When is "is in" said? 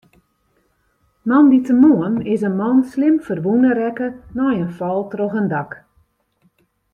2.33-2.57